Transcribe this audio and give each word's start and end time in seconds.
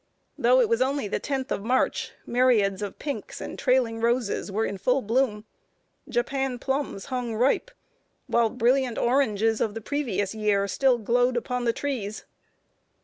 Though 0.35 0.59
it 0.59 0.67
was 0.67 0.81
only 0.81 1.07
the 1.07 1.19
tenth 1.19 1.51
of 1.51 1.61
March, 1.61 2.13
myriads 2.25 2.81
of 2.81 2.97
pinks 2.97 3.39
and 3.39 3.59
trailing 3.59 3.99
roses 4.01 4.51
were 4.51 4.65
in 4.65 4.79
full 4.79 5.03
bloom; 5.03 5.45
Japan 6.09 6.57
plums 6.57 7.05
hung 7.13 7.35
ripe, 7.35 7.69
while 8.25 8.49
brilliant 8.49 8.97
oranges 8.97 9.61
of 9.61 9.75
the 9.75 9.79
previous 9.79 10.33
year 10.33 10.67
still 10.67 10.97
glowed 10.97 11.37
upon 11.37 11.65
the 11.65 11.71
trees. 11.73 12.25